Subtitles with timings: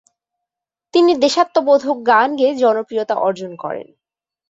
[0.93, 3.87] তিনি দেশাত্মবোধক গান গেয়ে জনপ্রিয়তা অর্জন করেন।